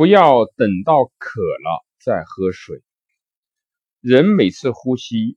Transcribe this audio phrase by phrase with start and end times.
[0.00, 2.82] 不要等到渴了再喝水。
[4.00, 5.36] 人每次呼吸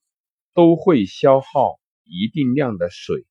[0.54, 3.25] 都会消耗一定量的水，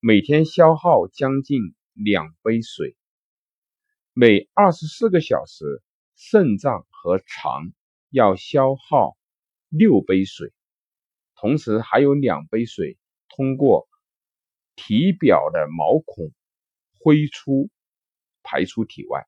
[0.00, 1.60] 每天消耗将近
[1.92, 2.96] 两杯水。
[4.14, 5.80] 每二十四个小时，
[6.16, 7.72] 肾脏和肠
[8.10, 9.16] 要消耗
[9.68, 10.52] 六杯水，
[11.36, 12.98] 同时还有两杯水
[13.28, 13.88] 通过
[14.74, 16.32] 体表的毛孔
[16.98, 17.70] 挥出
[18.42, 19.24] 排出体外。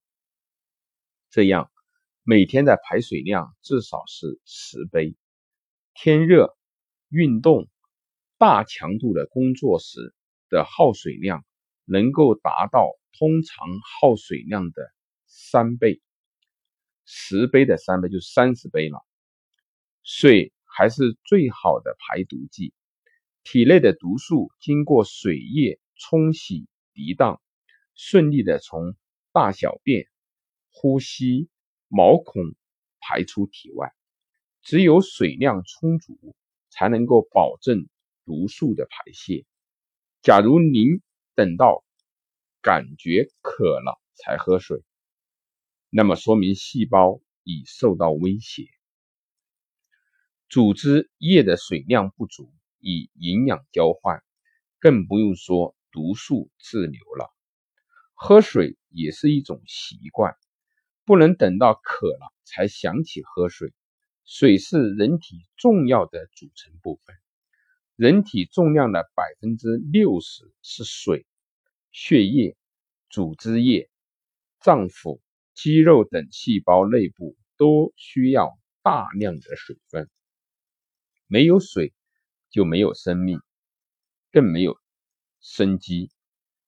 [1.30, 1.70] 这样，
[2.24, 5.14] 每天的排水量至少是十杯。
[5.94, 6.56] 天热、
[7.08, 7.68] 运动、
[8.36, 10.12] 大强度的工作时
[10.48, 11.44] 的耗水量，
[11.84, 14.92] 能够达到通常耗水量的
[15.26, 16.02] 三倍。
[17.04, 18.98] 十杯的三倍就三十杯了。
[20.02, 22.74] 水还是最好的排毒剂，
[23.44, 27.40] 体内的毒素经过水液冲洗涤荡，
[27.94, 28.96] 顺利的从
[29.32, 30.09] 大小便。
[30.70, 31.48] 呼吸
[31.88, 32.42] 毛孔
[33.00, 33.92] 排出体外，
[34.62, 36.34] 只有水量充足，
[36.70, 37.88] 才能够保证
[38.24, 39.44] 毒素的排泄。
[40.22, 41.02] 假如您
[41.34, 41.84] 等到
[42.62, 44.82] 感觉渴了才喝水，
[45.88, 48.68] 那么说明细胞已受到威胁，
[50.48, 54.22] 组织液的水量不足，以营养交换，
[54.78, 57.34] 更不用说毒素滞留了。
[58.14, 60.36] 喝水也是一种习惯。
[61.04, 63.72] 不能等到渴了才想起喝水。
[64.24, 67.16] 水是人体重要的组成部分，
[67.96, 71.26] 人体重量的百分之六十是水。
[71.90, 72.56] 血液、
[73.08, 73.90] 组织液、
[74.60, 75.20] 脏腑、
[75.54, 80.08] 肌肉等细胞内部都需要大量的水分。
[81.26, 81.92] 没有水
[82.48, 83.40] 就没有生命，
[84.30, 84.78] 更没有
[85.40, 86.12] 生机。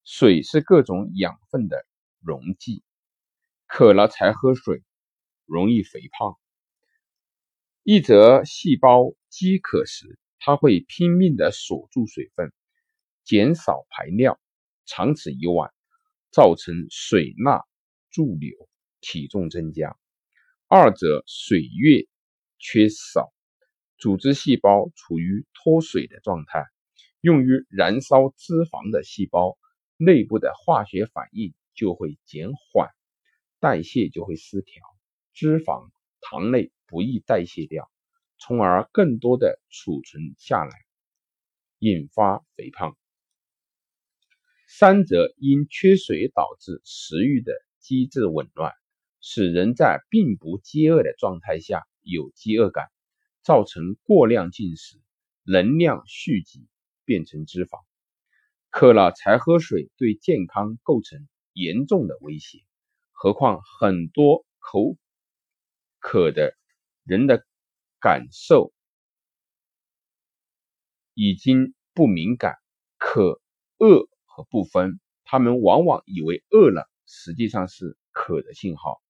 [0.03, 1.87] 水是各种养分的
[2.21, 2.83] 溶剂。
[3.75, 4.83] 渴了才喝水，
[5.47, 6.37] 容易肥胖。
[7.83, 12.53] 一则细胞饥渴时，它会拼命的锁住水分，
[13.25, 14.39] 减少排尿，
[14.85, 15.73] 长此以往，
[16.31, 17.67] 造成水钠
[18.11, 18.69] 驻留，
[19.01, 19.97] 体重增加。
[20.69, 22.07] 二则水越
[22.59, 23.33] 缺少，
[23.97, 26.67] 组织细胞处于脱水的状态，
[27.23, 29.57] 用于燃烧脂肪的细胞
[29.97, 32.91] 内部的化学反应就会减缓。
[33.63, 34.83] 代谢就会失调，
[35.33, 35.89] 脂肪、
[36.21, 37.89] 糖类不易代谢掉，
[38.37, 40.73] 从而更多的储存下来，
[41.79, 42.97] 引发肥胖。
[44.67, 48.73] 三则因缺水导致食欲的机制紊乱，
[49.21, 52.89] 使人在并不饥饿的状态下有饥饿感，
[53.45, 55.01] 造成过量进食，
[55.45, 56.67] 能量蓄积
[57.05, 57.79] 变成脂肪。
[58.71, 62.59] 渴了才喝水，对健康构成严重的威胁。
[63.23, 64.97] 何况很多口
[66.01, 66.57] 渴的
[67.05, 67.47] 人的
[68.01, 68.73] 感受
[71.15, 72.57] 已经不敏感，
[72.99, 73.41] 渴、
[73.79, 79.01] 饿和不分，他们往往以为饿了，实际上是渴的信号。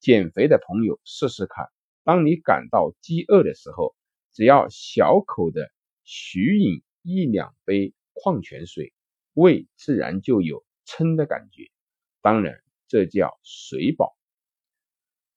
[0.00, 1.68] 减肥的朋友试试看，
[2.02, 3.94] 当你感到饥饿的时候，
[4.32, 5.70] 只要小口的
[6.02, 8.92] 许饮一两杯矿泉水，
[9.32, 11.70] 胃自然就有撑的感觉。
[12.20, 12.63] 当然。
[12.94, 14.16] 这叫水饱。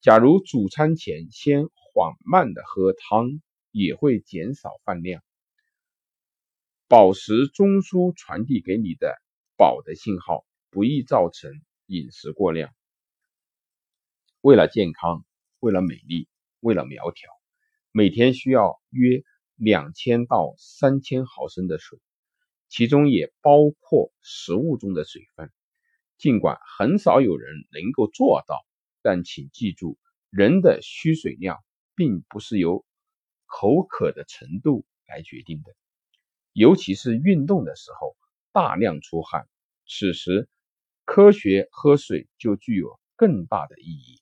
[0.00, 3.42] 假如主餐前先缓慢的喝汤，
[3.72, 5.24] 也会减少饭量。
[6.86, 9.20] 饱食中枢传递给你的
[9.56, 11.50] 饱的信号，不易造成
[11.86, 12.72] 饮食过量。
[14.40, 15.24] 为了健康，
[15.58, 16.28] 为了美丽，
[16.60, 17.28] 为了苗条，
[17.90, 19.24] 每天需要约
[19.56, 21.98] 两千到三千毫升的水，
[22.68, 25.50] 其中也包括食物中的水分。
[26.18, 28.66] 尽管很少有人能够做到，
[29.02, 29.96] 但请记住，
[30.30, 31.62] 人的需水量
[31.94, 32.84] 并不是由
[33.46, 35.74] 口渴的程度来决定的，
[36.52, 38.16] 尤其是运动的时候
[38.52, 39.48] 大量出汗，
[39.86, 40.48] 此时
[41.04, 44.20] 科学喝水就具有更大的意义。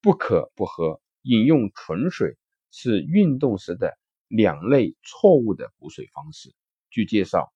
[0.00, 2.36] 不渴不喝，饮用纯水
[2.70, 3.98] 是运动时的
[4.28, 6.54] 两类错误的补水方式。
[6.88, 7.52] 据介绍，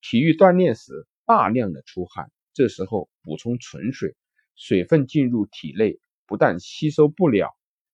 [0.00, 2.30] 体育锻炼时大量的出汗。
[2.54, 4.14] 这时候补充纯水，
[4.56, 7.48] 水分进入体内不但吸收不了，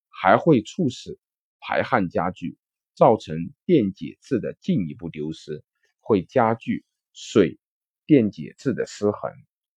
[0.08, 1.19] 还会促使
[1.60, 2.58] 排汗加剧，
[2.94, 5.62] 造成电解质的进一步丢失，
[6.00, 7.58] 会加剧水
[8.05, 9.31] 电解质的失衡。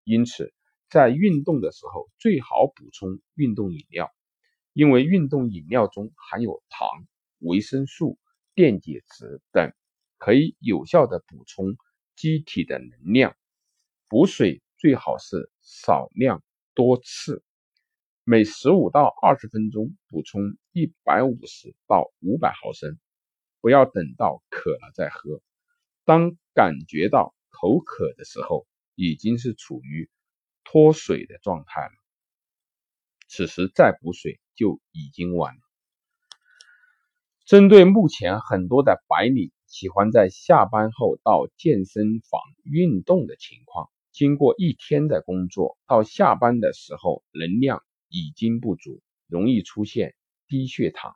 [0.03, 0.51] 因此，
[0.89, 4.11] 在运动的时候最好补充运动饮料，
[4.73, 6.87] 因为运动饮料中含有糖、
[7.37, 8.17] 维生素、
[8.55, 9.71] 电解质等，
[10.17, 11.75] 可以有效的补充
[12.15, 13.35] 机体的能量。
[14.09, 14.60] 补水。
[14.81, 16.41] 最好是少量
[16.73, 17.43] 多次，
[18.23, 20.41] 每十五到二十分钟补充
[20.71, 22.97] 一百五十到五百毫升，
[23.59, 25.39] 不要等到渴了再喝。
[26.03, 30.09] 当感觉到口渴的时候，已经是处于
[30.63, 31.91] 脱水的状态了。
[33.27, 35.61] 此时再补水就已经晚了。
[37.45, 50.15] 针对目前很多的白领喜欢在下班后到健身房运动的情况，经过一天的工作，到下班的时候能量已经不足，容易出现
[50.47, 51.15] 低血糖，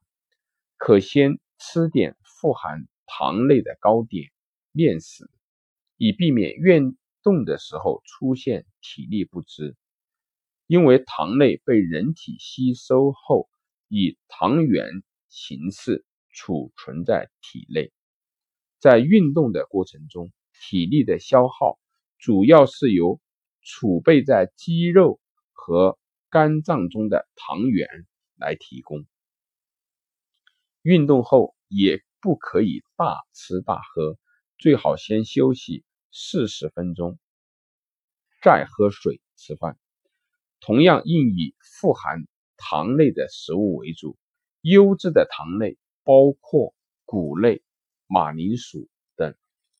[0.77, 4.31] 可先吃点富含糖类的糕点、
[4.71, 5.29] 面食，
[5.97, 9.75] 以避免运动的时候出现体力不支。
[10.67, 13.49] 因为糖类被人体吸收后，
[13.87, 16.05] 以糖原形式。
[16.37, 17.93] 储存在体内，
[18.81, 21.79] 在运动的过程中，体力的消耗
[22.17, 23.19] 主要是由
[23.61, 25.19] 储备在肌肉
[25.53, 25.97] 和
[26.29, 27.87] 肝脏中的糖原
[28.37, 29.05] 来提供。
[30.81, 34.17] 运动后也不可以大吃大喝，
[34.57, 37.17] 最好先休息四十分钟，
[38.41, 39.77] 再喝水吃饭。
[40.59, 42.25] 同样应以富含
[42.57, 44.17] 糖类的食物为主，
[44.61, 45.77] 优质的糖类。
[46.07, 47.63] 包括谷类、
[48.05, 48.87] 马铃薯、